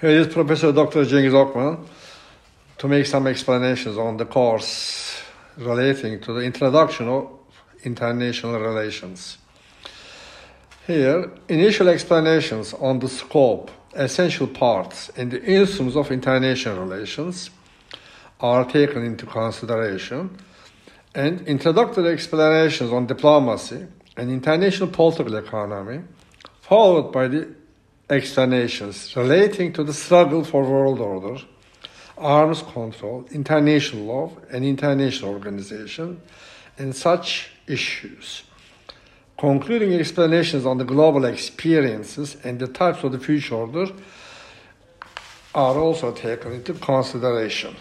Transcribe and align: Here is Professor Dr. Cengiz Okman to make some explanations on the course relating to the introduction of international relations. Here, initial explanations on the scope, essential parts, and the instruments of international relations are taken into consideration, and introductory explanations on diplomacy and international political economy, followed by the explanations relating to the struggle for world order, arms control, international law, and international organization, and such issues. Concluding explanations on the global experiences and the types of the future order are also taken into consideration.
Here 0.00 0.10
is 0.10 0.28
Professor 0.28 0.70
Dr. 0.70 1.04
Cengiz 1.04 1.32
Okman 1.32 1.84
to 2.78 2.86
make 2.86 3.04
some 3.04 3.26
explanations 3.26 3.98
on 3.98 4.16
the 4.16 4.26
course 4.26 5.20
relating 5.56 6.20
to 6.20 6.32
the 6.32 6.42
introduction 6.42 7.08
of 7.08 7.28
international 7.82 8.60
relations. 8.60 9.38
Here, 10.86 11.28
initial 11.48 11.88
explanations 11.88 12.74
on 12.74 13.00
the 13.00 13.08
scope, 13.08 13.72
essential 13.92 14.46
parts, 14.46 15.10
and 15.16 15.32
the 15.32 15.42
instruments 15.42 15.96
of 15.96 16.12
international 16.12 16.84
relations 16.84 17.50
are 18.38 18.64
taken 18.64 19.02
into 19.04 19.26
consideration, 19.26 20.30
and 21.12 21.40
introductory 21.40 22.12
explanations 22.12 22.92
on 22.92 23.08
diplomacy 23.08 23.88
and 24.16 24.30
international 24.30 24.90
political 24.90 25.34
economy, 25.34 26.02
followed 26.60 27.10
by 27.10 27.26
the 27.26 27.52
explanations 28.10 29.14
relating 29.16 29.72
to 29.72 29.84
the 29.84 29.92
struggle 29.92 30.44
for 30.44 30.62
world 30.62 31.00
order, 31.00 31.42
arms 32.16 32.62
control, 32.62 33.24
international 33.30 34.04
law, 34.04 34.32
and 34.50 34.64
international 34.64 35.30
organization, 35.30 36.20
and 36.78 36.94
such 36.94 37.50
issues. 37.66 38.42
Concluding 39.38 39.92
explanations 39.94 40.66
on 40.66 40.78
the 40.78 40.84
global 40.84 41.24
experiences 41.24 42.36
and 42.42 42.58
the 42.58 42.66
types 42.66 43.04
of 43.04 43.12
the 43.12 43.20
future 43.20 43.54
order 43.54 43.86
are 45.54 45.78
also 45.78 46.12
taken 46.12 46.52
into 46.52 46.74
consideration. 46.74 47.74